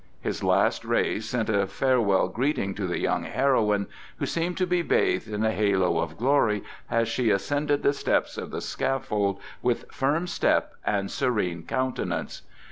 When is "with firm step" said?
9.61-10.73